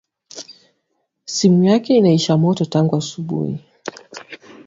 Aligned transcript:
Simu 1.25 1.63
yake 1.63 1.97
inaisha 1.97 2.37
moto 2.37 2.65
tangu 2.65 2.95
asubui 2.95 3.59